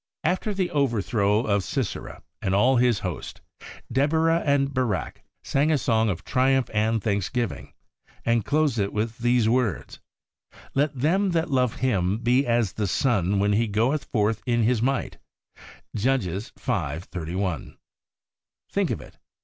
[0.23, 3.39] After the overthrow of Sisera and all his host,
[3.91, 7.73] Deborah and Barak sang a song of triumph and thanksgiving,
[8.25, 9.99] and closed it with these words,'
[10.73, 14.81] Let them that love Him be as the sun when he goeth forth in his
[14.81, 15.19] might'
[15.95, 16.97] (Judges v.
[16.97, 17.77] 31).
[18.71, 19.19] Think of it!